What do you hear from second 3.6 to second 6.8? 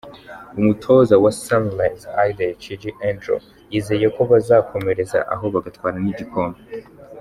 yizeye ko bazakomereza aho bagatwara n’igikombe.